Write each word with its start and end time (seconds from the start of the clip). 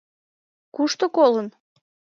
Кушто 0.75 1.05
колын? 1.15 1.47